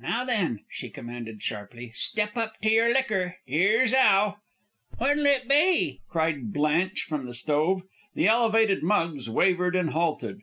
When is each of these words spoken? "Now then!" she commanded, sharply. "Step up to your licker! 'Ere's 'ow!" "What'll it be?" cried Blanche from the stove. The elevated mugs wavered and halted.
"Now 0.00 0.26
then!" 0.26 0.66
she 0.68 0.90
commanded, 0.90 1.42
sharply. 1.42 1.92
"Step 1.94 2.36
up 2.36 2.58
to 2.58 2.70
your 2.70 2.92
licker! 2.92 3.36
'Ere's 3.48 3.94
'ow!" 3.94 4.40
"What'll 4.98 5.24
it 5.24 5.48
be?" 5.48 6.02
cried 6.10 6.52
Blanche 6.52 7.04
from 7.04 7.24
the 7.24 7.32
stove. 7.32 7.80
The 8.14 8.26
elevated 8.28 8.82
mugs 8.82 9.30
wavered 9.30 9.74
and 9.74 9.88
halted. 9.92 10.42